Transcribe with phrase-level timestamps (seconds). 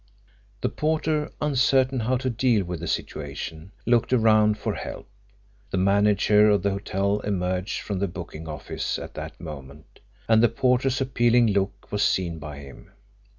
[0.61, 5.07] The porter, uncertain how to deal with the situation, looked around for help.
[5.69, 10.49] The manager of the hotel emerged from the booking office at that moment, and the
[10.49, 12.89] porter's appealing look was seen by him.